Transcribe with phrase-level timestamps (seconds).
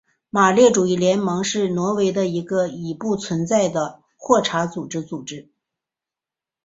[0.31, 5.49] 马列主义联盟是挪威的一个已不存在的霍查主义组织。